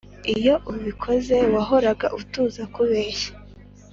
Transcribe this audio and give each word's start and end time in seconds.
iyo 0.35 0.53
ubikoze, 0.71 1.37
wahoraga 1.53 2.07
utuza 2.21 2.63
kubeshya. 2.75 3.31